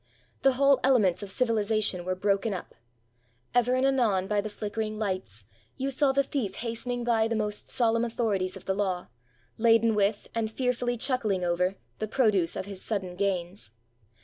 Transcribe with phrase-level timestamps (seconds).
[0.41, 2.73] The whole elements of civilization were broken up.
[3.53, 5.43] Ever and anon, by the flickering lights,
[5.77, 9.09] you saw the thief hastening by the most solemn authorities of the law,
[9.59, 13.69] laden with, and fearfully chuckling over, the produce of his sudden gains.